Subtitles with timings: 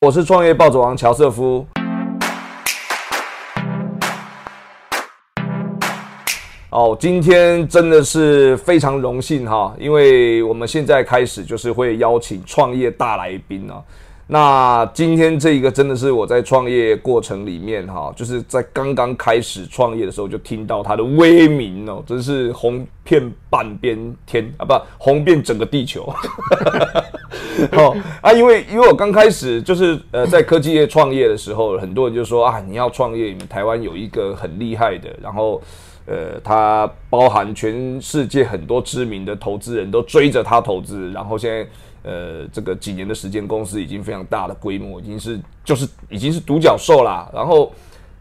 [0.00, 1.66] 我是创业暴走王乔瑟夫。
[6.70, 13.82] 哦，今天真的是非常荣幸哈，因为我们现在开始就是会邀请创业大来宾啊。
[14.30, 26.04] 那今天这一个真的是我在创业过程里面哈，就是在刚刚开始创业的时候就听到他的威名哦，真是红遍半边天啊，不红遍整个地球。
[27.72, 35.58] 好 啊，因为因为我刚开始就是呃在科技业创业的时候，很多人就说啊，你要创业，你们台湾有一个很厉害的，然后
[36.04, 41.66] 呃，他包含全世界很多知名的投资人都追着他投资，然后现在。
[42.02, 47.28] 呃，这个几年的时间，公司已经非常大的规模，已经是就是已经是独角兽啦。
[47.34, 47.72] 然后，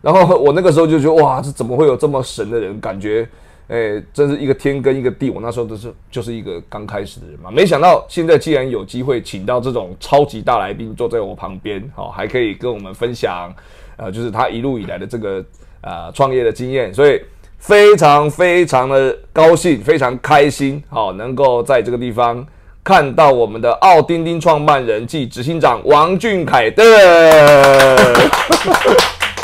[0.01, 2.79] 然后我那个时候就觉得，哇，这怎么会有这么神的人？
[2.81, 3.27] 感觉，
[3.67, 5.29] 哎，真是一个天跟一个地。
[5.29, 13.53] 我那时候都是就是一个刚开始的人嘛，没想到现在既然有机会请到这种超级大来宾坐在我旁边，好，还可以跟我们分享，
[13.95, 15.45] 呃，就是他一路以来的这个
[15.81, 17.21] 呃创业的经验，所以
[17.57, 22.45] 非常非常的高兴，非常开心，好，能够在这个地方。
[22.87, 26.81] 看到我们的奥丁丁创办人暨执行长王俊凯的，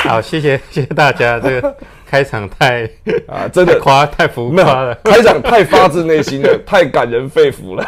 [0.08, 2.88] 好，谢谢谢谢大家，这个开场太
[3.28, 7.86] 啊，真的夸太浮夸了，开场太发自内心了， 太感人肺腑了，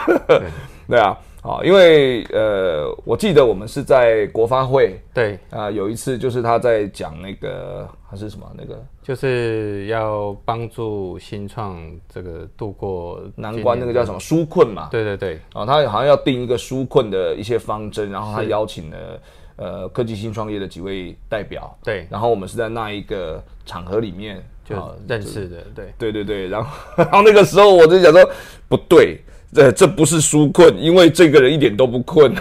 [0.86, 1.00] 对。
[1.00, 1.16] 啊。
[1.40, 5.38] 啊，因为呃，我记得我们是在国发会，对。
[5.48, 11.80] 啊，有一次就是他在讲那个还是什么那个，就是要帮助新创
[12.12, 14.88] 这个度过难关，那个叫什么纾困嘛？
[14.90, 19.20] 对对对，啊，他好像要定一个纾困的一些方针，然后他邀请了
[19.54, 24.74] 呃科技新创业的几位代表，对，然后我们是在那一个场合里面就
[25.06, 28.28] 认识的，对对对对，然后 然后那个时候我就想说
[28.68, 29.20] 不对。
[29.52, 32.34] 这这不是纾困，因为这个人一点都不困。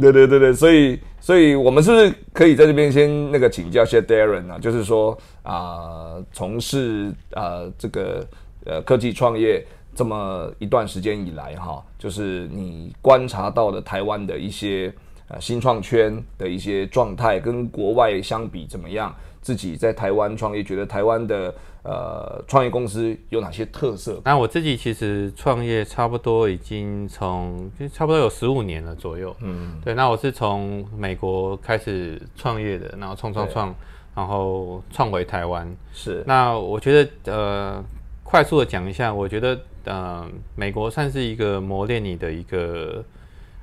[0.00, 4.58] 对对对对，所以所以我们是不是可以在这边先那个请教一下 Darren 啊？
[4.58, 8.26] 就是说啊，从事啊这个
[8.64, 9.64] 呃科技创业
[9.94, 14.92] 这么一段时间以来哈，就是你观察到的台湾的一些
[15.28, 19.14] 呃新创圈的一些状态，跟国外相比怎么样？
[19.40, 21.54] 自己在台湾创业，觉得台湾的
[21.88, 24.20] 呃创业公司有哪些特色？
[24.22, 29.34] 那我自己其实创业差不多已经从就差不多有十五年了左右。
[29.40, 29.94] 嗯，对。
[29.94, 33.74] 那我是从美国开始创业的，然后创创创，
[34.14, 35.74] 然后创回台湾。
[35.90, 36.22] 是。
[36.26, 37.82] 那我觉得呃，
[38.22, 43.02] 快速的讲一下，我觉得呃，美国算是一个磨练你的一个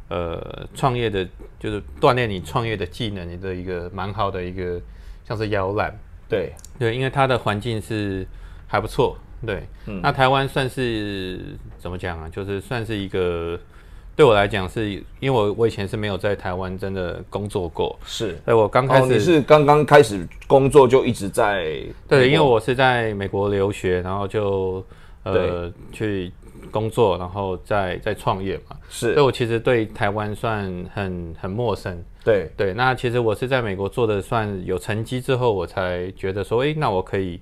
[0.10, 1.28] 呃创业的，
[1.60, 4.82] 就是锻炼你创业的技能的一个蛮好的一个。
[5.28, 5.92] 像是摇篮，
[6.28, 8.26] 对对，因为它的环境是
[8.68, 9.64] 还不错，对。
[10.02, 11.40] 那台湾算是
[11.78, 12.30] 怎么讲啊？
[12.30, 13.60] 就是算是一个
[14.16, 18.38] 对我来讲，是因为我我以前是没有在台湾真的工作过，是。
[18.46, 21.82] 对我刚开始，你是刚刚开始工作就一直在？
[22.08, 24.86] 对，因为我是在美国留学，然后就
[25.24, 26.32] 呃去。
[26.72, 32.04] 工作，然后再再创业嘛，是，所以我其实对台湾算很很陌生。
[32.26, 37.40] 对对，那其实我是在美国做的算有成绩之后，我才觉得说，哎，那我可以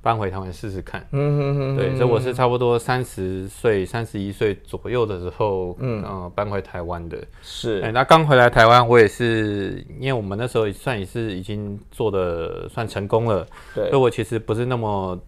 [0.00, 1.06] 搬回台湾试试看。
[1.10, 1.76] 嗯哼哼。
[1.76, 7.18] 对，所以我是差不多三十岁、三十一岁左右的时候，嗯，搬回台湾的。
[7.42, 7.80] 是。
[7.82, 13.46] 哎，那刚回来台湾，我也是，因为我们那时候算也是已经做的算成功了。
[13.74, 13.90] 对。
[13.90, 15.18] 所以我其实不是那么。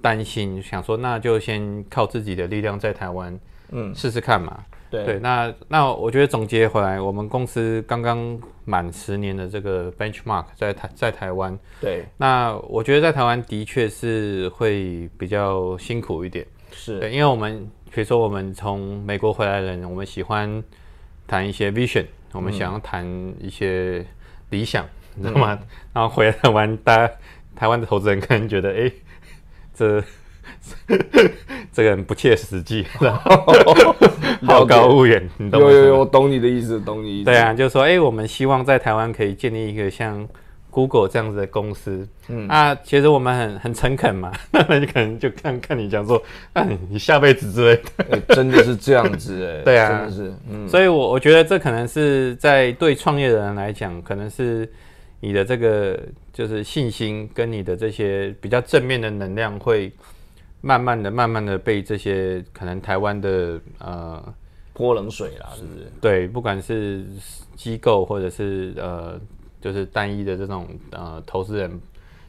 [0.00, 3.36] 担心想说，那就先靠自己的力量在台湾，
[3.72, 4.56] 嗯，试试看嘛。
[4.90, 11.58] 对对，那那我觉得总结回来，我们公司刚刚满十年的这个 benchmark 在台在台湾。
[11.80, 16.46] 对，那我觉得在台湾的确是会比较辛苦一点。
[16.72, 20.62] 是对，因为我们比如说我们从美国回来的人，我们喜欢
[21.26, 23.06] 谈一些 vision，我们想要谈
[23.40, 24.04] 一些
[24.50, 25.58] 理想，你知道吗？
[25.92, 27.14] 然后回来台湾，大家
[27.54, 28.90] 台湾的投资人可能觉得，哎。
[29.74, 30.02] 这
[31.72, 32.84] 这个人不切实际，
[34.46, 35.70] 好高骛远，你懂吗？
[35.70, 37.24] 有有有，我懂你的意思，懂你意思。
[37.26, 40.26] 对啊，就是说，哎，我们希望在台湾可以建立一个像
[40.70, 42.06] Google 这样子的公司。
[42.28, 46.22] 嗯啊，其实我们很很诚恳嘛， 那你可能就看看你讲说，
[46.52, 49.62] 啊，你下辈子之类的，真的是这样子哎。
[49.64, 50.32] 对啊，真的是。
[50.50, 54.68] 嗯，所以我我觉得这可能是在对创业的人来讲，可能是。
[55.20, 55.98] 你的这个
[56.32, 59.90] 就是信心跟你的这些比较正面的能量，会
[60.60, 64.34] 慢慢的、慢慢的被这些可能台湾的呃
[64.72, 65.90] 泼冷水啦，是不是？
[66.00, 67.04] 对，不管是
[67.56, 69.20] 机构或者是呃，
[69.60, 71.80] 就是单一的这种呃投资人，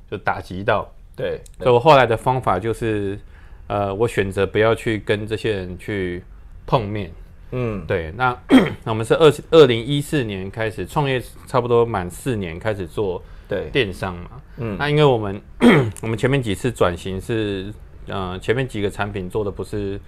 [0.10, 0.88] 就打击到。
[1.16, 3.20] 对，所以我后来的方法就是，
[3.68, 6.24] 呃，我选择不要去跟这些人去
[6.66, 7.12] 碰面。
[7.52, 8.12] 嗯，对。
[8.16, 8.36] 那
[8.86, 14.30] 那我们是二二零一四年开始创业，差不多满四年开始做对电商嘛。
[14.58, 15.42] 嗯，那因为我们
[16.02, 17.74] 我们前面几次转型是，
[18.10, 20.00] 呃，前面几个产品做的不是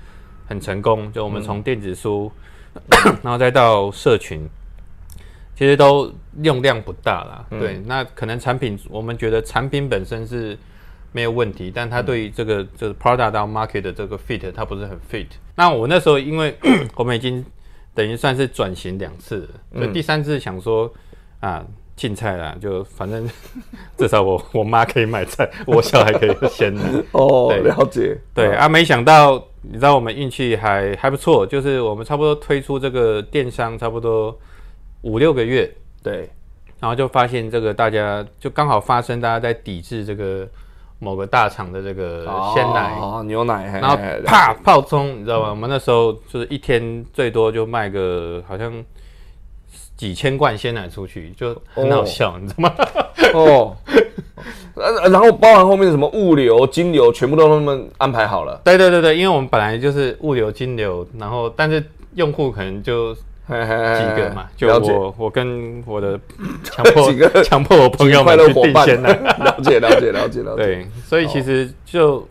[0.47, 2.31] 很成功，就我们从电子书，
[3.23, 4.47] 然后再到社群，
[5.55, 6.11] 其实都
[6.41, 7.45] 用量不大啦。
[7.49, 10.57] 对，那可能产品我们觉得产品本身是。
[11.13, 15.27] 没有问题，但它对于这个就是 product 到 market 的这个 fit，它不是很 fit。
[15.57, 16.55] 那我那时候因为
[16.95, 17.45] 我们已经
[17.93, 19.45] 等于算是转型两次，
[19.75, 20.89] 所以第三次想说
[21.41, 21.65] 啊
[22.01, 23.29] 进菜啦，就反正
[23.95, 26.75] 至少我我妈可以买菜，我小孩可以先
[27.11, 28.17] 哦，了解。
[28.33, 34.35] 对啊，没想到你知道我们运气还还不错，就是我们差不多推出这个电商差不多
[35.03, 35.71] 五六个月，
[36.01, 36.27] 对，
[36.79, 40.47] 然后就发现这个大家就刚好发生大家在抵制这个。
[41.03, 45.49] 某个大厂的这个鲜奶、哦牛奶，然后啪泡冲，你知道吗？
[45.49, 48.71] 我们那时候就是一天最多就卖个好像
[50.01, 52.73] 几千罐鲜奶出去，就很好笑，你知道吗？
[53.35, 53.77] 哦，
[55.11, 58.59] 然后包含后面的什么物流、金流，全部都他们安排好了。
[58.65, 61.83] 对对对对，因为我们本来就是物流、金流，然后但是
[62.15, 63.15] 用户可能就。
[63.47, 63.57] 几
[64.15, 64.47] 个嘛？
[64.55, 66.17] 就我，我跟我的
[66.63, 69.11] 强迫几个强迫我朋友们去订鲜奶，
[69.43, 70.63] 了解了解了解了解。
[70.63, 72.25] 对，所以其实就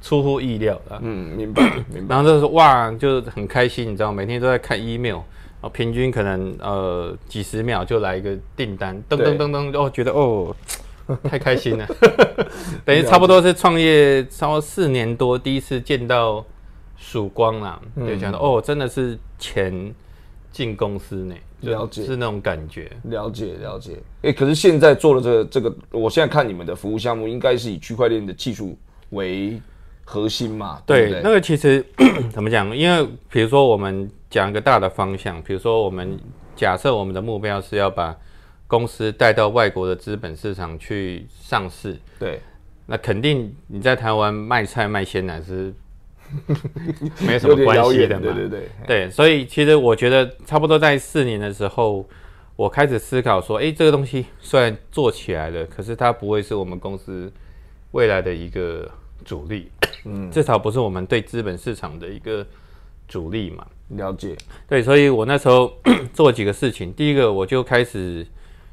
[0.00, 1.00] 出乎意料了。
[1.02, 1.62] 嗯，明白
[1.92, 2.14] 明白。
[2.14, 5.18] 然后就是哇，就很开心，你知道，每天都在看 email，
[5.60, 10.54] 哦，平均可能呃几十秒就来一个订单，噔噔噔噔，哦，觉得哦
[11.24, 11.86] 太开心了，
[12.84, 16.44] 等于差不多是创业超四年多，第一次见到
[16.96, 19.94] 曙光啦，就觉得哦，真的是钱。
[20.52, 23.98] 进公司呢了解是那种感觉，了解了解。
[24.22, 28.74] 哎，可是现在做的这个这个，我现在看你们的服务项目，应该是以区块链的技术
[29.10, 29.60] 为
[30.02, 30.80] 核心嘛？
[30.86, 31.84] 对，那个其实
[32.32, 32.74] 怎么讲？
[32.74, 36.18] 因为比如说我们讲一个大的方向，比如说我们
[36.54, 38.16] 假设我们的目标是要把
[38.66, 42.40] 公司带到外国的资本市场去上市，对，
[42.86, 45.72] 那肯定你在台湾卖菜卖鲜奶是。
[47.24, 52.04] 没什么关系的嘛，对对对，对，所以其实我觉得差不多在四年的时候，
[52.56, 57.32] 我开始思考说，哎，这个东西虽然做起来了，可是它不会是我们公司
[57.92, 58.90] 未来的一个
[59.24, 59.70] 主力，
[60.04, 62.44] 嗯，至少不是我们对资本市场的一个
[63.06, 63.64] 主力嘛。
[63.88, 64.36] 了解，
[64.68, 65.72] 对，所以我那时候
[66.12, 68.26] 做几个事情，第一个我就开始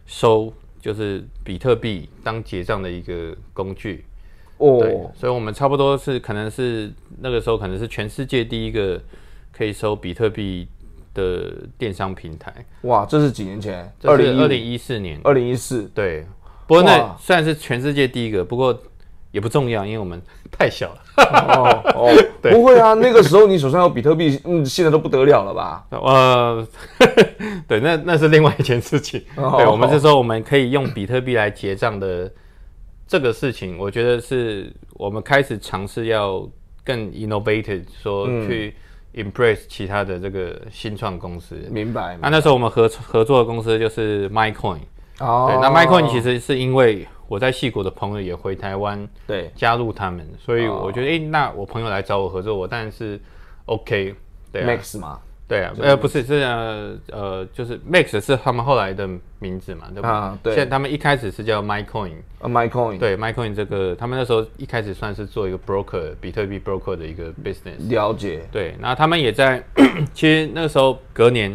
[0.05, 0.51] 收，
[0.81, 4.05] 就是比特币当结账的一个工具。
[4.57, 9.01] 哦，所以，我们差不多是可能是那个时候，可能是全世界第一个
[9.51, 10.67] 可以收比特币
[11.13, 12.53] 的电商平台。
[12.81, 13.91] 哇，这是几年前？
[14.03, 15.19] 二零二零一四年。
[15.23, 16.25] 二零一四，对。
[16.65, 18.79] 不过那虽然是全世界第一个，不过
[19.33, 21.01] 也不重要，因为我们太小了。
[21.17, 22.15] 哦哦，
[22.49, 25.85] 不会啊，那个时候你手上有比特币，嗯，现在都不得了了吧？
[25.89, 26.65] 呃，
[27.67, 29.21] 对，那那是另外一件事情。
[29.35, 32.31] 对，我们是说我们可以用比特币来结账的。
[33.05, 36.49] 这个事情，我觉得是我们开始尝试要
[36.83, 38.73] 更 innovative，说去
[39.13, 41.55] embrace 其他的这个新创公司。
[41.69, 42.17] 明白。
[42.19, 44.79] 那那时候我们合合作的公司就是 MyCoin。
[45.19, 45.47] 哦。
[45.51, 53.19] 对，那 MyCoin 其实是因为我在戏谷的朋友也回台湾，对，加入他们，所以我觉得，哎，那我朋友来找我合作，我当然是
[53.65, 54.15] OK。
[54.51, 55.19] 对，Max 嘛。
[55.45, 59.07] 对啊，呃，不是，是呃，呃，就是 Max 是他们后来的
[59.39, 60.09] 名字嘛，对吧？
[60.09, 60.55] 啊，对。
[60.55, 67.89] 现在他们一开始是叫 MyCoin，啊，MyCoin，对，MyCoin 这个，他们那时候一开始算是做一个 broker，比特币 broker 的一个 business。
[67.89, 68.47] 了解。
[68.51, 69.61] 对，那他们也在，
[70.13, 71.51] 其实那个时候隔年，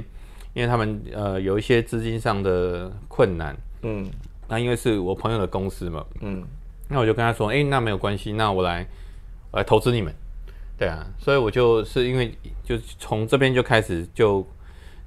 [0.52, 4.06] 因为他们呃有一些资金上的困难，嗯，
[4.48, 6.42] 那因为是我朋友的公司嘛，嗯，
[6.88, 8.86] 那我就跟他说，哎，那没有关系，那我来，
[9.50, 10.12] 我来投资你们。
[10.78, 14.46] 对啊，所以我就是因为就从这边就开始就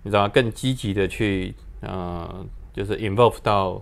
[0.04, 3.82] 你知道更积极的去呃就是 involve 到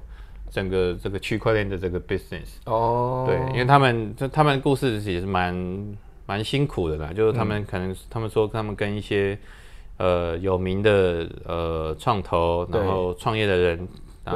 [0.51, 5.97] 整个这个区块链的这个 business 哦，对，因为他们这他们故事也是蛮
[6.27, 9.35] 蛮辛苦的啦，就是他们可能他们说他们跟一些
[9.97, 13.87] 呃有名的呃创投然后创业的人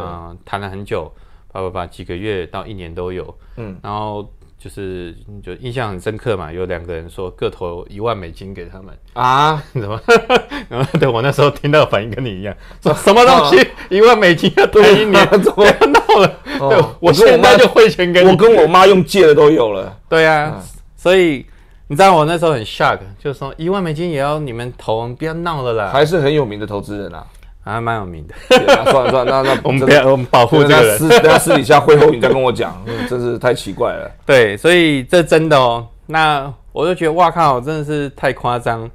[0.01, 1.11] 啊谈了很久，
[1.51, 4.27] 叭叭叭几个月到一年都有，嗯，然后。
[4.59, 9.99] 就是就印象很深刻嘛，有两个人说各投一万美金给他们啊， 怎么？
[10.69, 16.39] 然后对我那时候听到反应跟你一样，说什么东西一万美金要投一年， 怎么闹了？
[16.69, 19.99] 对，我现在就汇钱给我，跟我妈用借的都有了。
[20.07, 20.63] 对啊，
[20.95, 21.45] 所以
[21.87, 25.89] 你知道我那时候很 shock，就是说一万美金也要你们投，不要闹了啦。
[25.91, 27.27] 还是很有名的投资人啊。
[27.63, 28.35] 还蛮有名的，
[28.91, 34.11] 算了算了，那那 我们不要我们保护这个人，私等下私底下会后你再跟我讲， 真是太奇怪了。
[34.25, 38.89] 对，所以这真的哦，那我就觉得哇靠，真的是太夸张。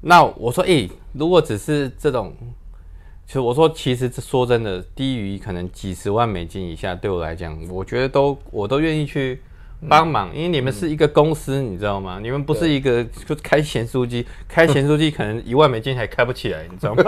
[0.00, 2.34] 那我说，诶，如果只是这种，
[3.24, 9.40] 其实我说，其实说真的，低于可能几十万美金以下，对我来讲，我觉得都我都愿意去
[9.88, 12.18] 帮忙，因为你们是一个公司，你知道吗？
[12.22, 17.02] 你们不是一个就开咸酥鸡，开咸酥鸡 可能一万美金还开不起来，你知道吗？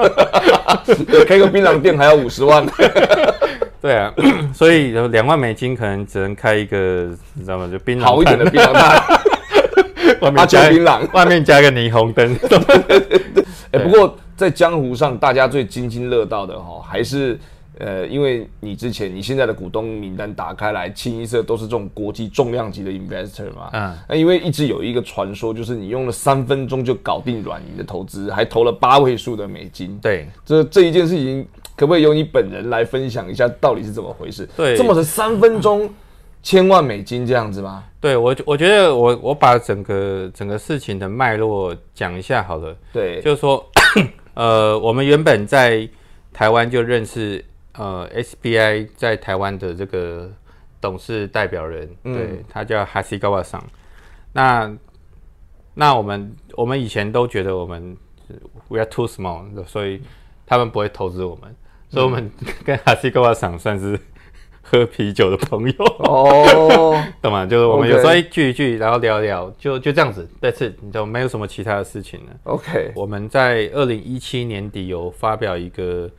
[1.27, 2.67] 开个槟榔店还要五十万。
[3.81, 4.13] 对啊，
[4.55, 7.69] 所以两万美金可能只能开一个，你知道吗？
[7.71, 9.01] 就槟榔好一点的槟榔摊，
[10.23, 11.11] 外面阿加九槟榔。
[11.13, 12.35] 外面加个霓虹灯。
[13.73, 17.39] 哎、不过在江湖上，大家最津津乐道的哈，还是
[17.79, 23.71] 呃，因为你之前你现在的股东名单打开来，清一色都是这种国际重量级的 investor 嘛。
[23.73, 29.99] 嗯那因为一直有一个传说，就是你用了三分钟就搞定软银的投资，还投了八位数的美金。
[30.01, 34.49] 对，这这一件事情，可不可以由你本人来分享一下，到底是怎么回事？
[34.57, 35.89] 对这么是三分钟
[36.43, 37.85] 千万美金这样子吗？
[38.01, 42.77] 对我我觉得我我把整个整个事情的脉络讲一下好了。
[42.93, 43.65] 对，就是说，
[44.35, 45.89] 呃，我们原本在
[46.33, 47.43] 台湾就认识
[47.77, 50.31] 呃 SBI 在台湾的这个
[50.81, 53.63] 董事代表人，嗯对他叫哈西高瓦桑。
[54.33, 54.73] 那
[55.75, 57.97] 那我们我们以前都觉得我们
[58.69, 60.01] we are too small，所以
[60.47, 61.55] 他们不会投资我们，
[61.89, 62.31] 所以我们
[62.65, 63.99] 跟哈西高瓦桑算是
[64.63, 65.85] 喝啤酒的朋友。
[65.99, 67.45] 哦， 懂吗？
[67.45, 70.29] 就是我们有时候一聚一聚，然后聊一聊，就就这样子。
[70.41, 72.33] 但是你就没有什么其他的事情了。
[72.45, 76.11] OK，我们在二零一七年底有发表一个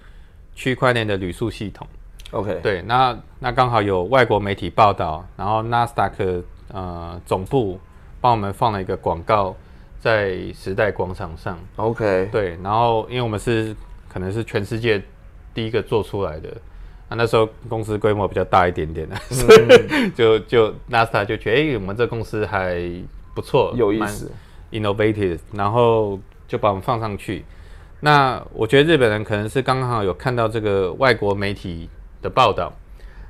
[0.55, 1.85] 区块链的旅宿系统
[2.31, 7.79] ，OK，对，那那刚好有外国媒体报道，然后纳斯达克呃总部
[8.19, 9.55] 帮我们放了一个广告
[9.99, 13.75] 在时代广场上，，OK，对，然后因为我们是
[14.07, 15.01] 可能是全世界
[15.53, 16.49] 第一个做出来的。
[17.07, 22.81] 啊，那时候公司规模比较大一点点的，所以 就就纳斯达就觉得，哎、我们这公司还
[23.35, 24.31] 不错，有意思。
[24.71, 27.45] innovative，然后就把我们放上去。
[28.01, 31.89] 那我觉得日本人可能是刚好有看到这个外国媒体
[32.21, 32.71] 的报道，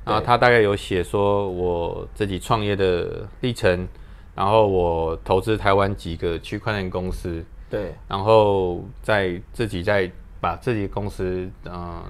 [0.04, 3.88] 然后他大概有写说我自己创业的历程，
[4.34, 12.02] 然后我投资台湾几个区块链公司，对，然后再自己再把自己公司嗯、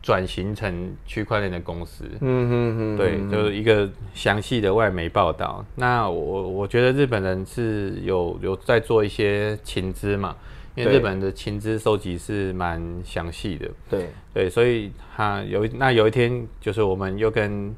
[0.00, 2.04] 转型成区块链的公司。
[2.20, 5.64] 嗯哼哼，对，就是一个详细的外媒报道。
[5.74, 10.36] 那我我觉得日本人是有有在做一些情资嘛，
[10.74, 13.70] 因为日本的情资收集是蛮详细的。
[13.90, 17.74] 对，对，所以他有一那有一天，就是我们又跟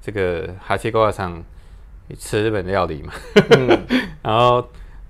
[0.00, 1.42] 这个哈西高瓦厂
[2.18, 3.12] 吃日本料理嘛，
[4.22, 4.66] 然后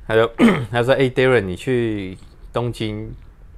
[0.06, 0.30] 他就
[0.70, 2.16] 他说：“哎、d a r r e n 你去
[2.52, 3.08] 东京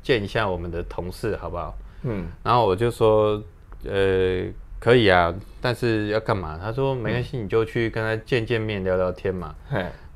[0.03, 3.43] 见一下我们的同事好不好？”嗯，然后我就说，
[3.85, 4.45] 呃，
[4.79, 6.59] 可以啊，但是要干嘛？
[6.61, 9.55] 他说没关系，你就去跟他见见面，聊聊天嘛。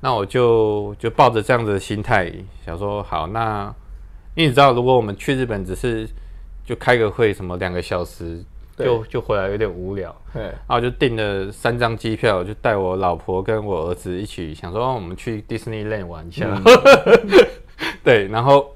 [0.05, 2.31] 嘿，那我就就抱着这样子的心态，
[2.65, 3.75] 想说好，那
[4.35, 6.07] 因为你知道，如果我们去日本只是
[6.67, 8.45] 就开个会，什么两个小时
[8.77, 16.47] 就就回来有点无聊，对，然后就订了三张机票，就带我老婆跟我儿子一起，想说、哦、我们去 Disneyland 玩一下。
[18.05, 18.71] 对，然后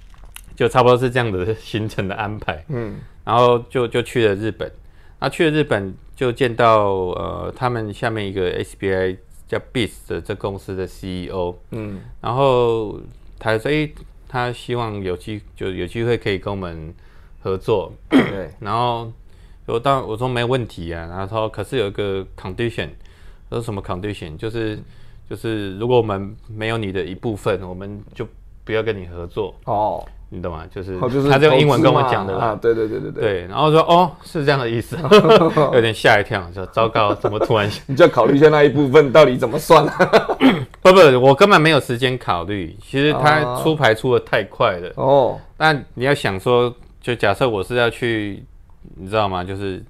[0.56, 2.64] 就差不多是这样的行程的安排。
[2.68, 4.70] 嗯，然后就就去了日本，
[5.18, 9.18] 那去了日本就见到呃他们下面一个 SBI
[9.50, 13.00] 叫 Beats 的这公司的 CEO，嗯，然后
[13.36, 13.92] 他说诶，
[14.28, 16.94] 他希望有机就有机会可以跟我们
[17.42, 19.12] 合作，对，然后
[19.66, 22.90] 我当我说没问题啊，然后他说可是有一个 condition，
[23.48, 24.36] 他说什么 condition？
[24.36, 24.78] 就是
[25.28, 28.24] 就是如果我们没有你的一部分，我们就
[28.64, 30.64] 不要跟你合作，哦，你懂吗？
[30.72, 30.96] 就是
[31.28, 32.46] 他就用英文跟我讲的啦。
[32.46, 34.96] 啊，对对对对对，对，然后说哦，是这样的意思，
[35.74, 39.98] 有点吓一跳，说糟糕，怎么突然 你就要考虑一下那一部分到底怎么算啊。
[40.80, 42.76] 不不，我根本没有时间考虑。
[42.80, 46.72] 其实他哦出牌出的太快了，哦，但你要想说，
[47.02, 48.42] 就假设我是要去，
[48.96, 49.42] 你知道吗？
[49.42, 49.82] 就是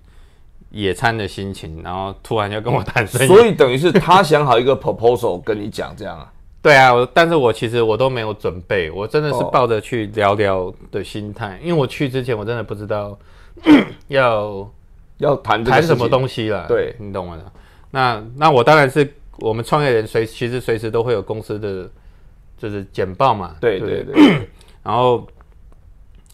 [0.70, 6.32] 野餐的心情，然后突然要跟我谈生意，所以等于是他想好一个 proposal 跟你讲这样啊。
[6.62, 9.50] 对啊，我但是我其实我都没有准备，我真的是哦。
[9.50, 13.19] 抱着去聊聊的心态，因为我去之前我真的不知道
[14.09, 14.71] 要
[15.19, 16.95] 要谈谈什么东西了，对。
[16.99, 17.52] 你懂我的。
[17.93, 21.90] 那那我当然是我们创业人随其实随时都会有公司的
[22.59, 23.81] 就是简报嘛，不对？
[23.81, 24.49] 对对，
[24.85, 25.26] 然后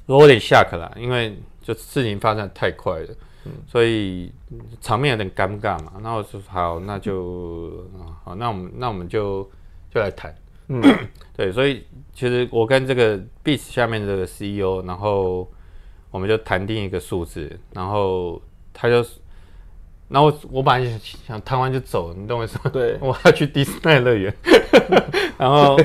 [0.06, 3.08] 我有点 shock 啦，因为就事情发展太快了，
[3.66, 4.32] 所以
[4.80, 5.92] 场面有点尴尬嘛。
[6.02, 9.48] 那我说好，那就啊好，那我们那我们就
[9.96, 10.34] 就来谈。
[10.68, 10.82] 嗯，
[11.34, 15.50] 对，所以其实我跟这个 Beats 下面这个 CEO，然后
[16.10, 18.40] 我们就谈定一个数字，然后
[18.74, 18.96] 他就，
[20.08, 22.70] 然后我我本来想想谈完就走，你懂我意思吗？
[22.70, 24.34] 对 我要去迪士尼乐园，
[25.38, 25.78] 然后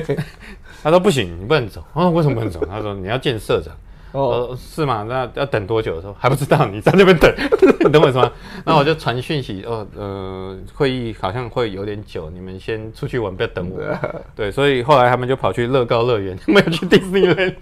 [0.82, 1.82] 他说不行，你不能走。
[1.94, 2.62] 哦，为什么不能走？
[2.66, 3.74] 他说你要见社长。
[4.12, 5.04] 哦，呃，是吗？
[5.08, 6.00] 那要等多久？
[6.00, 7.32] 说还不知道，你在那边等，
[7.80, 8.30] 你懂我什么？
[8.64, 8.76] 那？
[8.76, 13.80] 我就传讯息，哦，呃，会议好像会有点久，你们先出去玩，不要等我。
[14.36, 17.56] 对，所以后来他们就跑去乐高乐园，没有去迪士尼乐园，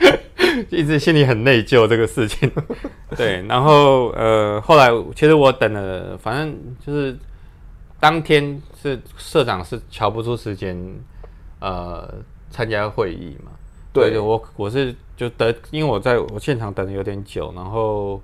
[0.71, 2.51] 一直心里很内疚这个事情。
[3.17, 7.17] 对，然后呃，后来其实我等了，反正就是
[8.01, 10.77] 当天是社长是瞧不出时间，
[11.61, 12.13] 呃，
[12.51, 13.53] 参加会议嘛。
[13.93, 18.21] 对我我是就等，因为我在我现场等的有点久，然后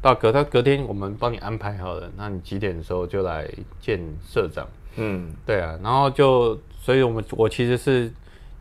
[0.00, 3.48] 到隔他隔天我们帮你安排好了，那你几点的时候就来
[3.80, 4.66] 见社长？
[4.96, 8.10] 嗯，对啊，然后就所以我们我其实是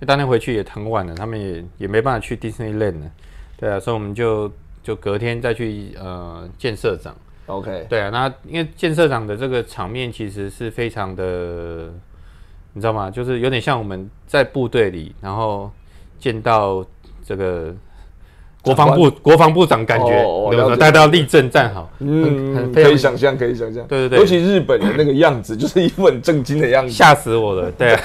[0.05, 3.11] 当天回去也很晚了，他们也也没办法去 Disneyland 了，
[3.57, 4.51] 对啊，所以我们就
[4.83, 7.15] 就隔天再去呃见社长。
[7.47, 11.91] OK，对啊，那因为建社长的这个场面其实是非常的，
[12.73, 13.09] 你知道吗？
[13.09, 15.71] 就是有点像我们在部队里，然后
[16.19, 16.85] 见到
[17.25, 17.73] 这个
[18.61, 23.85] 国防部国防部长，感觉哦哦大家要立正站好，嗯，可以想象，可以想象。
[23.87, 26.91] 对对对尤其日本人那个样子， 就是一副很震惊的样子。
[26.91, 27.71] 吓死我了。
[27.71, 28.01] 对啊，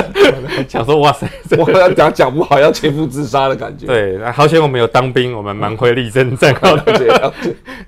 [0.66, 1.28] 想说哇塞，
[1.58, 3.86] 我要讲讲不好要切腹自杀的感觉。
[3.86, 7.32] 对，那好险我们有当兵，我们蛮会立正站 好的。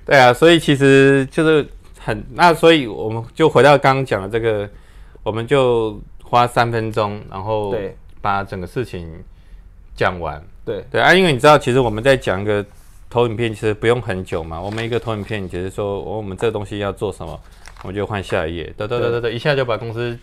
[0.05, 1.65] 对啊，所以其实就是
[1.99, 4.69] 很那，所以我们就回到刚刚讲的这个，
[5.23, 9.09] 我们就花三分钟，然后对把整个事情
[9.95, 10.43] 讲完。
[10.65, 12.65] 对对啊，因为你知道，其实我们在讲一个
[13.09, 14.59] 投影片，其实不用很久嘛。
[14.59, 17.39] 我们一个投影片，只是说我们这个东西要做什么，
[17.83, 20.17] 我们就换下一页，得得得得得，一下就把公司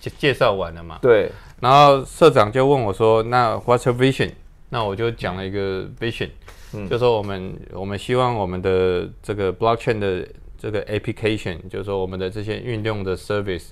[0.00, 0.98] 介介绍完了嘛。
[1.00, 1.30] 对
[1.60, 4.32] 然后社长就问我说：“那 What's your vision？”
[4.68, 6.30] 那我就讲了一个 vision，、
[6.74, 10.26] 嗯就说我们我们希望我们的这个 blockchain 的
[10.58, 13.68] 这个 application，就是说我们的这些运用的 service，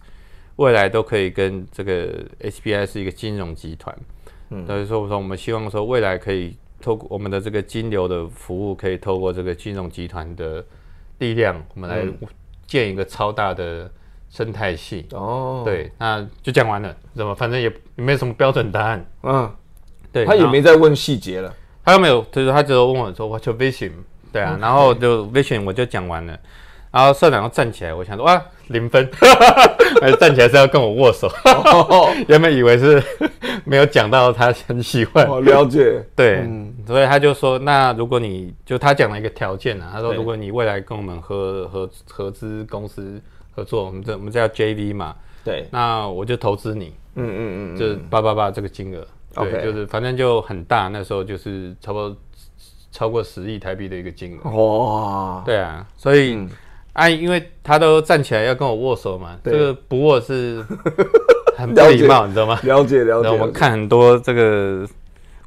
[0.57, 3.97] 未来都可以跟这个 HBI 是一个金融集团。
[4.51, 10.65] 嗯，所以说我说我们希望说未来可以透过我们的这个金流的服务，可以透过这个金融集团的
[11.19, 12.05] 力量，我们来
[12.67, 13.91] 建一个超大的
[14.29, 15.07] 生态系。
[15.13, 19.05] 哦，，对，那就讲完了，怎么反正也也没有什么标准答案。
[19.23, 19.51] 嗯，
[20.13, 21.55] 对，他也没再问细节了。
[21.85, 23.93] 他又没有，就是他只有问我说 What's your vision？
[24.33, 26.39] 对啊，然后就 vision 我就讲完了，
[26.91, 29.09] 然后社长又站起来，我想说哇零分，
[30.01, 33.03] 还站起来是要跟我握手，哦， 原本以为是
[33.65, 36.05] 没有讲到他很喜欢，我了解。
[36.17, 36.45] 对，
[36.87, 43.21] 所以他就说，那如果你就他讲了一个条件啊，他说如果你未来跟我们合合合资公司
[43.55, 52.17] 合作，我们这我们这叫 JV 嘛，对，那我就投资你，嗯嗯嗯就是八八八这个金额，对就是反正就很大，那时候就是差不多
[52.93, 54.41] 超过十亿台币的一个金额。
[54.45, 56.49] 嗯，哇，对啊，所以、嗯
[56.93, 60.65] 啊，因为他都站起来要跟我握手嘛，这个不握是
[61.57, 62.59] 很不礼貌，你知道吗？
[62.65, 63.31] 了解了解。
[63.31, 64.87] 我们看很多这个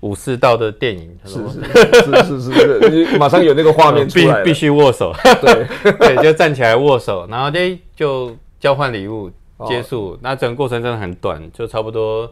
[0.01, 1.62] 武士道的电影，是是
[2.03, 4.43] 是是是是，你马上有那个画面出来。
[4.43, 7.60] 必必须握手，对，对，就站起来握手，然后就
[7.95, 10.17] 就交换礼物哦结束。
[10.21, 12.32] 那整个过程真的很短，就差不多，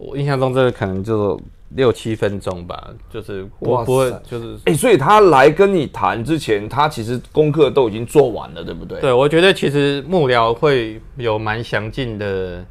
[0.00, 1.38] 我印象中这个可能就
[1.74, 4.58] 六七分钟吧，就是我不会就是。
[4.64, 8.98] 哎，所以他来跟你谈之前，他其实功课都已经做完了，对不对？
[9.00, 12.64] 对，我觉得其实幕僚会有蛮详尽的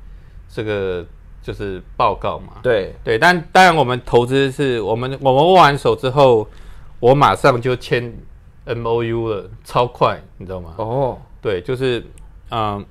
[0.50, 1.06] 这个
[1.42, 2.54] 就是报告嘛。
[2.63, 6.48] 对对，但当然我们投资是我们我们握完手之后，
[7.00, 8.12] 我马上就签
[8.65, 10.74] M O U 了，超快，你知道吗？
[10.78, 12.04] 哦，对，就是
[12.52, 12.84] 嗯，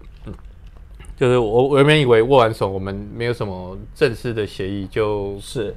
[1.18, 5.74] 就是我我原本以为握完手我们没有什么正式的协议，就是。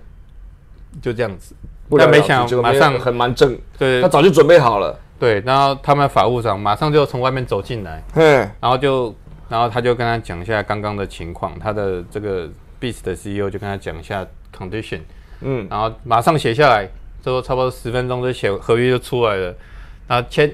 [1.01, 1.55] 就这样子，
[1.97, 4.99] 但没想就马上很蛮正，对他早就准备好了。
[5.17, 8.21] 对，然后他们法务长马上就从外面走进来，嘿，
[8.59, 9.15] 然后就
[9.47, 12.45] 然后他就跟他讲一下刚刚的情况，他的这个
[12.81, 14.99] Beats 的 CEO 就跟他讲一下 condition，
[15.39, 16.89] 嗯，然后马上写下来，
[17.23, 19.55] 之后差不多十分钟就写合约就出来了，
[20.09, 20.53] 然后签，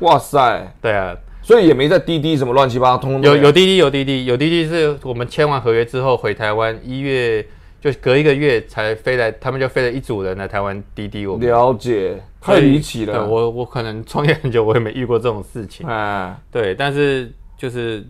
[0.00, 1.16] 哇塞，对啊，
[1.50, 7.44] 所以也没在滴滴什么乱七八糟，通通有有滴滴有滴滴有滴滴是我们签完合约之后回台湾，一月
[7.80, 11.44] 就隔一个月才飞来，他们就飞了一组人来台湾滴滴我们。
[11.44, 13.26] 了解，太离奇了。
[13.26, 15.84] 我我可能创业很久，我也没遇过这种事情。
[15.88, 18.06] 哎，对，但是就是，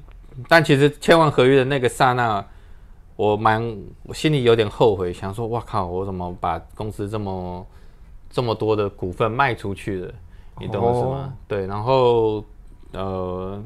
[0.47, 2.45] 但其实签完合约的那个刹那，
[3.17, 7.67] 我蛮我心里有点后悔，想说，哇靠，我怎么把公司这么
[8.29, 10.13] 这么多的股份卖出去了？
[10.61, 11.11] 你懂我意思吗？
[11.11, 12.45] 哦对，然后
[12.93, 13.63] 呃，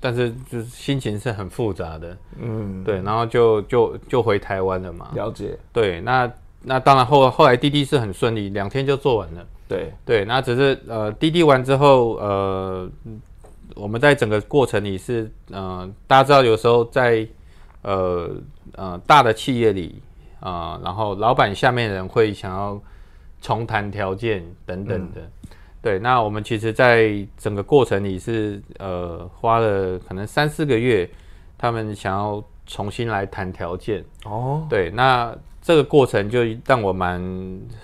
[0.00, 5.10] 但是就是心情是很复杂的，嗯，对，然后就就就回台湾了嘛。
[5.14, 6.30] 了解，对，那
[6.62, 9.46] 那当然后后来滴滴是很顺利，两天就做完了。
[9.66, 12.90] 对，对，那只是呃滴滴完之后，呃，
[13.74, 17.26] 我们在整个过程里是呃，大家知道有时候在
[17.82, 18.30] 呃
[18.72, 20.02] 呃大的企业里，
[20.40, 22.78] 啊、然后老板下面的人会想要
[23.40, 25.22] 重谈条件等等的。
[25.84, 31.08] 对，那我们其实，在整个过程里是呃花了可能三四个月，
[31.58, 34.02] 他们想要重新来谈条件。
[34.24, 37.20] 哦，对，那这个过程就让我蛮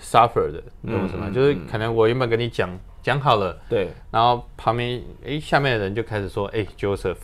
[0.01, 1.31] suffer 的，你懂我什么？
[1.31, 7.17] 就是可能我原本跟你讲讲好了，对，然后旁边诶下面的人就开始说，哎 Joseph，、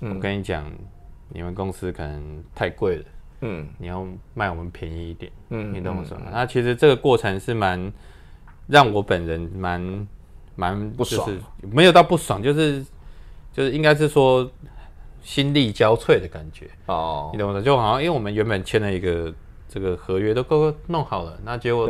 [0.00, 0.64] 我嗯跟你讲，
[1.28, 3.04] 你们公司可能太贵了，
[3.42, 6.26] 嗯你要卖我们便宜一点，嗯你懂我什么？
[6.32, 7.92] 那其实这个过程是蛮
[8.66, 10.08] 让我本人蛮
[10.56, 11.40] 蛮不爽就是
[11.72, 12.84] 没有到不爽，就是
[13.52, 14.50] 就是应该是说
[15.22, 16.68] 心力交瘁的感觉。
[16.86, 17.62] 哦你，懂我的？
[17.62, 19.32] 就好像因为我们原本签了一个
[19.68, 21.88] 这个合约都够弄好了，那结果，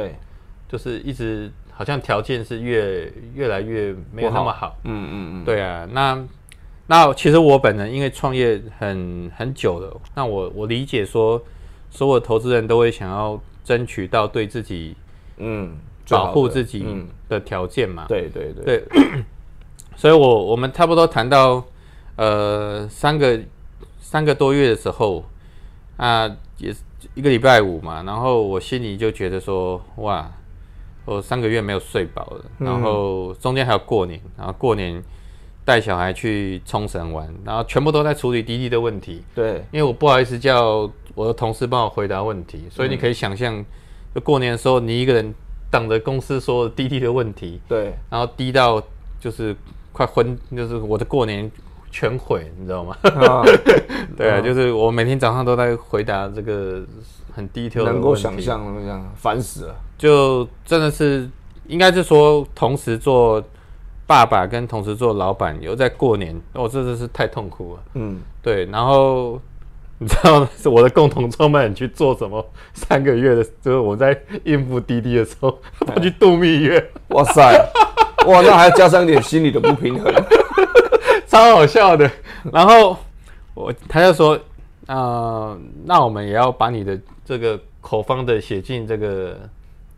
[0.68, 4.76] 就是一直好像条件是越越来越没有那么好。
[4.84, 6.24] 嗯嗯嗯，对啊，那
[6.86, 11.42] 那其实我本人因为创业很很久了，那我我理解说，
[11.90, 14.96] 所有投资人都会想要争取到对自己
[15.38, 15.76] 嗯，
[16.10, 18.04] 保护自己嗯，的条件嘛。
[18.08, 18.84] 对对对，对，
[19.96, 21.64] 所以我我们差不多谈到
[22.16, 23.40] 呃三个
[24.00, 25.24] 三个多月的时候，
[25.96, 26.80] 啊，也是
[27.14, 30.30] 一个礼拜五嘛，然后我心里就觉得说，哇，
[31.04, 35.02] 我三个月没有睡饱了，然后中间还有过年，然后过年
[35.64, 43.64] 带小孩去冲绳玩，然后全部都在处理滴滴的问题，对，因为我不好意思叫我的同事帮我回答问题，所以你可以想象，
[44.14, 45.34] 就过年的时候你一个人
[45.74, 48.80] 挡着公司所有滴滴的问题，对，然后低到
[49.18, 49.56] 就是
[49.90, 51.50] 快昏，就是我的过年
[51.90, 52.96] 全毁，你知道吗？
[53.02, 53.42] 啊
[54.16, 56.84] 对啊，就是我每天早上都在回答这个
[57.34, 59.74] 很 detail 的能够想，象那样，烦死了。
[59.98, 61.28] 就真的是
[61.66, 63.42] 应该是说同时做
[64.06, 67.82] 爸爸跟同时做老板，有在过年，哦，这真是太痛苦了。
[67.94, 69.40] 嗯，对，然后
[70.04, 72.46] 你知道是我的共同创办人去做什么？
[72.74, 74.14] 三个月的，就是我在
[74.44, 76.90] 应付滴滴的时候，他去度蜜月。
[77.08, 77.40] 哇塞，
[78.26, 80.12] 哇，那还要加上一点心理的不平衡。
[81.26, 82.10] 超好笑的。
[82.52, 82.94] 然后
[83.54, 84.38] 我他就说，
[84.88, 89.38] 呃，那我们也要把你的这个口方的写进这个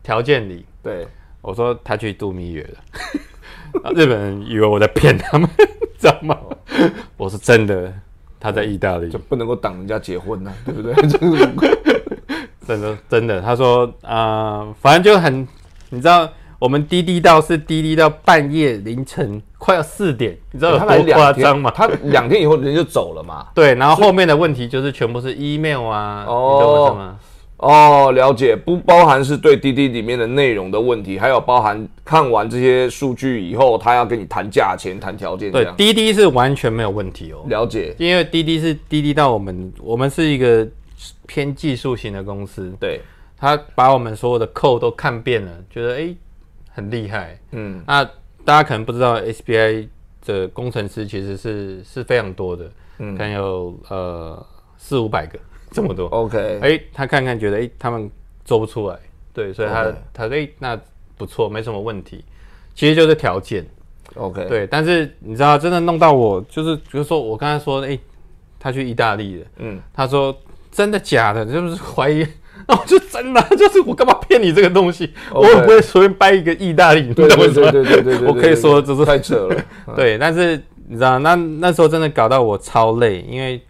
[0.01, 0.65] 条件里。
[0.81, 1.05] 对，
[1.41, 5.49] 我说他去度蜜月了，啊 日本人以为我在骗他们，
[5.99, 6.37] 知道吗？
[7.17, 7.93] 我是真的，
[8.39, 10.93] 他在意大利就，不能够挡人家结婚呐、 对不对？
[12.67, 13.41] 真的真的。
[13.41, 15.47] 他说，啊、反正就很，
[15.89, 16.29] 你知道。
[16.59, 21.69] 我们滴滴到是滴滴到半夜凌晨快要四点，你知道有多夸张吗？
[21.69, 23.45] 他两天以后人就走了嘛。
[23.53, 27.19] 对，然后后面的问题就是全部是 email 啊，哦你懂我意思吗？
[27.57, 40.67] 哦，了解，不包含是对滴滴里面的内容的问题，还有包含看完这些数据以后，他要跟你谈价钱、谈条件。，对滴滴是完全没有问题哦，了解，因为滴滴是滴滴到我们，我们是一个
[41.25, 43.01] 偏技术型的公司，对，
[43.35, 46.15] 他把我们所有的扣都看遍了，觉得诶
[46.69, 47.39] 很厉害。
[47.53, 48.05] 嗯，那
[48.45, 49.87] 大家可能不知道，SBI
[50.25, 54.45] 的工程师其实是是非常多的，嗯，可能有呃
[54.77, 55.39] 四五百个
[55.71, 56.07] 这么多。
[56.07, 58.09] OK，哎、他看看觉得哎、诶他们
[58.45, 58.97] 做不出来，
[59.33, 60.79] 对，所以他他说哎、诶那
[61.17, 62.23] 不错，没什么问题，
[62.75, 63.65] 其实就是条件
[64.15, 64.67] ，OK，，对。
[64.67, 67.97] 但是你知道，真的弄到我，就是比如说我刚才说，哎、
[68.59, 70.35] 他去意大利了，嗯，他说
[70.71, 72.25] 真的假的，就是怀疑。
[72.67, 75.13] 那 我就真的啊， 就是我干嘛骗你这个东西？
[75.31, 79.63] 我也不会随便掰一个意大利，你对对懂我意思吗对对对对对，我可以说这是太扯了。
[79.95, 83.61] 对，但是你知道，那那时候真的搞到我超累，因为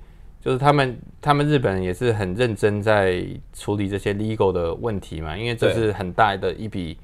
[0.44, 0.98] 就是他们
[1.28, 6.98] 他们日本人也是很认真在处理这些 legal 的问题嘛，因为这是很大的一笔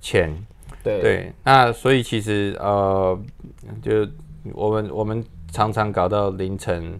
[0.00, 0.28] 钱。
[0.82, 3.16] 对对，那所以其实呃，
[3.80, 4.04] 就
[4.54, 6.98] 我们我们常常搞到凌晨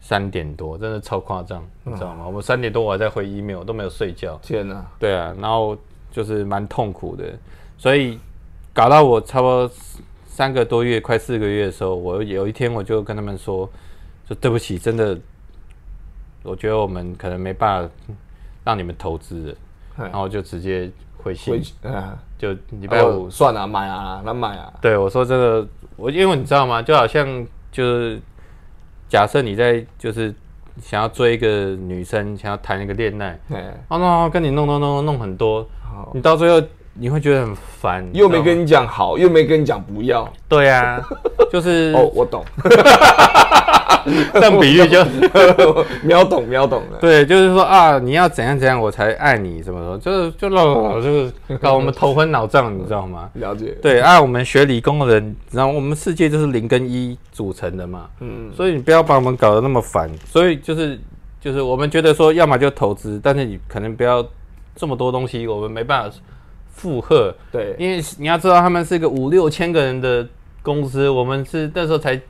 [0.00, 2.24] 三点多，真的超夸张，你知道吗？
[2.28, 4.38] 我们三点多我还在回 email，都没有睡觉。
[4.40, 5.76] 天哪，对啊，然后
[6.12, 7.24] 就是蛮痛苦的，
[7.76, 8.20] 所以
[8.72, 9.68] 搞到我差不多
[10.26, 13.68] 三个多月，快四个月的时候，我有一天我就跟他们说，
[14.28, 15.18] 说对不起，真的，
[16.44, 17.90] 我觉得我们可能没办法
[18.62, 19.56] 让你们投资
[19.96, 26.82] 然后就直接回信啊，就礼礼拜五，算了，买啊，那买啊，对我说这个，我因为你知道吗？
[26.82, 28.20] 就好像就是
[29.08, 30.34] 假设你在就是
[30.82, 33.38] 想要追一个女生，想要谈一个恋爱。
[33.50, 35.66] 哎，哦，那跟你弄弄弄弄很多，
[36.12, 40.30] 你到最后你会觉得很烦，又没跟你讲好，又没跟你讲不要。
[40.48, 41.00] 对啊，
[41.50, 42.44] 就是哦，我懂，
[44.32, 45.04] 这样比喻就
[46.04, 46.98] 秒懂秒懂了。
[47.00, 53.28] 对，就是说啊，你要怎样怎样我才爱你，什么什么，就是就老就是搞我们头昏脑胀，你知道吗？
[53.34, 60.08] 了解，对啊，我们学理工的人，然后我们世界就是零跟一组成的嘛，嗯，所以你不要把我们搞得那么烦。
[60.24, 60.98] 所以就是
[61.40, 64.24] 就是我们觉得说，要么就投资，但是你可能不要
[64.76, 66.16] 这么多东西，我们没办法
[66.74, 67.34] 负荷。
[67.50, 70.26] 对，因为你要知道，他们是一个五六千个人的
[70.62, 72.20] 公司，我们是那时候才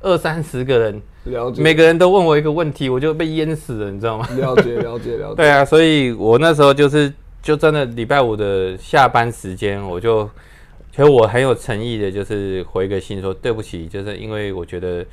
[0.00, 4.26] 二三十个人，了解，每个人都问我一个问题，我就被淹死了，你知道吗？
[4.36, 5.34] 了解，了解，了解。
[5.36, 10.24] 对啊，所以我那时候就是就真的礼拜五的下班时间，我就
[10.92, 15.04] 其实我很有诚意的，就是回个信说对不起，就是因为我觉得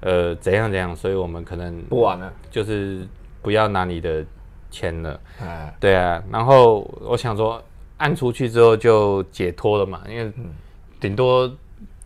[0.00, 3.06] 呃怎样怎样，所以我们可能不玩了，就是
[3.42, 4.24] 不要拿你的
[4.70, 5.20] 钱了。
[5.40, 7.62] 哎，对啊，然后我想说
[7.98, 10.32] 按出去之后就解脱了嘛，因为
[11.00, 11.50] 顶多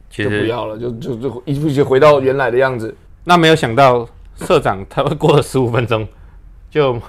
[0.08, 2.94] 其就不实要了，就就就一一起回到原来的样子。
[3.24, 6.06] 那没有想到社长他会过了十五分钟
[6.70, 7.00] 就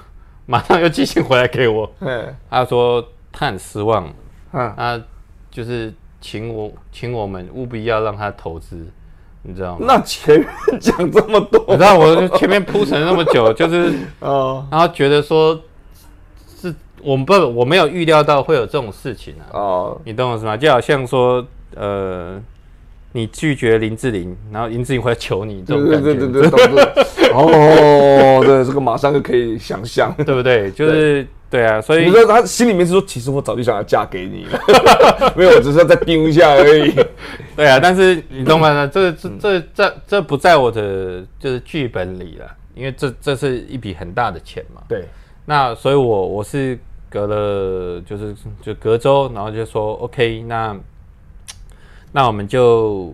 [0.46, 1.90] 马上又寄信回来给我。
[2.00, 4.12] 哎，他说他很失望，
[4.52, 5.02] 嗯，他
[5.50, 8.86] 就是请我请我们务必要让他投资，
[9.42, 9.84] 你知道吗？
[9.88, 10.48] 那前面
[10.80, 15.60] 讲这么多，你知道我前面铺陈那么久，就是 哦然后觉得说是
[17.02, 20.56] 我们不我没有预料到会有这种事情啊，哦，你懂我意思吗？
[20.56, 22.40] 就好像说呃。
[23.14, 27.30] 你拒绝林志玲，然后林志玲会来求你，这对种感觉，对对对对。
[27.34, 30.10] 哦，对，这个马上就可以想象。
[30.24, 30.70] 对不对？
[30.70, 34.58] 就是对啊，所以你说他心里面是说，其实我早就想要嫁给你了，
[35.36, 36.90] 没有，我只是要再盯一下而已。
[37.54, 38.86] 对啊，但是你懂吗？
[38.86, 44.80] 这这这这这不在我的就是剧本里了，因为这这是一笔很大的钱嘛。
[44.88, 45.04] 对，
[45.44, 46.78] 那所以我我是
[47.12, 50.74] 隔了就是就隔周，然后就说 OK，那
[52.10, 53.12] 那我们就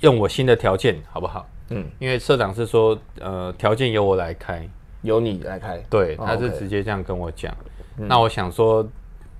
[0.00, 1.48] 用我新的条件好不好？
[1.70, 4.68] 嗯，因为社长是说呃条件由我来开，
[5.00, 5.82] 由你来开。
[5.88, 7.54] 对，哦他是直接这样跟我讲。
[7.96, 8.86] 那我想说，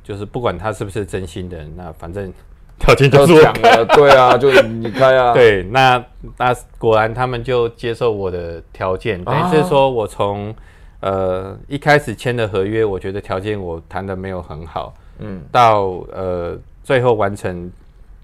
[0.03, 2.33] 就是不管他是不是真心的，那反正
[2.79, 6.03] 条件就都是我讲了，对啊， 就你开啊。，对，那
[6.38, 10.55] 那果然他们就接受我的条件，等于是说我从
[11.01, 17.71] 呃一开始签的合约，我觉得条件我谈的没有很好，嗯，到呃最后完成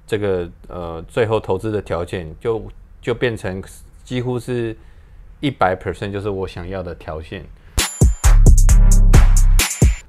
[0.07, 2.63] 这个呃最后投资的条件，就
[3.01, 3.63] 就变成
[4.05, 4.77] 几乎是
[5.41, 7.45] 一百 percent 就是我想要的条件。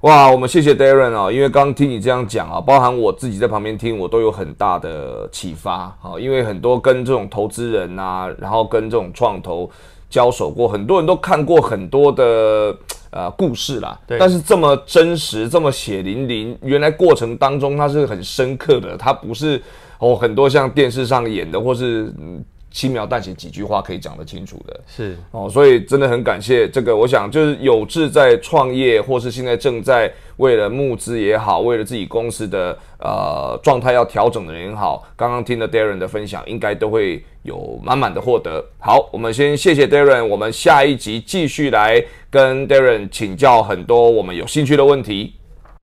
[0.02, 6.20] 哇，我们谢谢 Darren 啊、因为刚刚听你这样讲啊，包含我自己在旁边听，我都有很大的启发啊。
[6.20, 9.70] 因为很多跟这种投资人啊，然后跟这种创投
[10.10, 12.76] 交手过，很多人都看过很多的
[13.12, 14.00] 呃故事啦。
[14.08, 19.62] 对但是这么真实，这么血淋淋，原来过程当中它是很深刻的，它不是
[20.00, 22.44] 哦很多像电视上演的，或是嗯
[22.78, 24.80] 轻描淡写几句话可以讲得清楚的。
[24.86, 26.96] 是哦，所以真的很感谢这个。
[26.96, 38.64] 我想就是有志在创业，或是现在正在为了募资也好，为了自己公司的呃状态要调整的人也好，刚刚听了 Darren 的分享，应该都会有满满的获得。
[38.78, 45.34] 好，我们先谢谢 Darren，我们下一集继续来跟 Darren 请教很多我们有兴趣的问题。